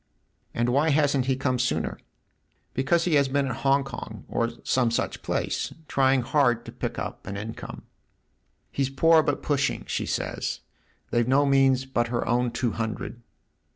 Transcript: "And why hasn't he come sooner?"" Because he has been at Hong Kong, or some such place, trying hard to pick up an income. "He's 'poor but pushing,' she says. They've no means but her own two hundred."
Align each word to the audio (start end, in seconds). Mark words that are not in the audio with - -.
"And 0.55 0.69
why 0.69 0.89
hasn't 0.89 1.27
he 1.27 1.35
come 1.35 1.59
sooner?"" 1.59 1.99
Because 2.73 3.03
he 3.05 3.13
has 3.13 3.27
been 3.27 3.45
at 3.45 3.57
Hong 3.57 3.83
Kong, 3.83 4.25
or 4.27 4.49
some 4.63 4.89
such 4.89 5.21
place, 5.21 5.73
trying 5.87 6.23
hard 6.23 6.65
to 6.65 6.71
pick 6.71 6.97
up 6.97 7.27
an 7.27 7.37
income. 7.37 7.83
"He's 8.71 8.89
'poor 8.89 9.21
but 9.21 9.43
pushing,' 9.43 9.85
she 9.85 10.07
says. 10.07 10.61
They've 11.11 11.27
no 11.27 11.45
means 11.45 11.85
but 11.85 12.07
her 12.07 12.27
own 12.27 12.49
two 12.49 12.71
hundred." 12.71 13.21